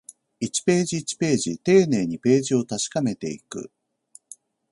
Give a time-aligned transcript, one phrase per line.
[0.39, 3.71] 一ページ、一ページ、丁寧にページを確かめていく